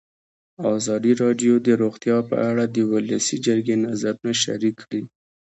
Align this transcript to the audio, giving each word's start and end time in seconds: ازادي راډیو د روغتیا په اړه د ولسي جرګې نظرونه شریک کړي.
ازادي 0.77 1.11
راډیو 1.23 1.53
د 1.65 1.67
روغتیا 1.81 2.17
په 2.29 2.35
اړه 2.49 2.63
د 2.75 2.77
ولسي 2.91 3.37
جرګې 3.45 3.75
نظرونه 3.85 4.31
شریک 4.43 4.75
کړي. 4.83 5.01